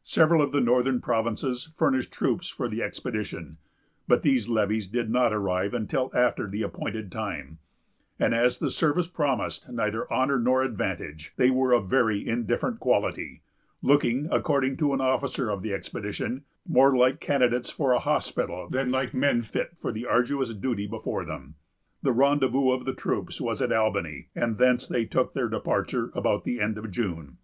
[0.00, 3.58] Several of the northern provinces furnished troops for the expedition;
[4.08, 7.58] but these levies did not arrive until after the appointed time;
[8.18, 13.42] and, as the service promised neither honor nor advantage, they were of very indifferent quality,
[13.82, 18.90] looking, according to an officer of the expedition, more like candidates for a hospital than
[18.90, 21.54] like men fit for the arduous duty before them.
[22.02, 26.44] The rendezvous of the troops was at Albany, and thence they took their departure about
[26.44, 27.36] the end of June.